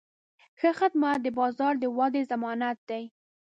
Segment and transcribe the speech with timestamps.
[0.59, 3.03] ښه خدمت د بازار د ودې ضمانت دی.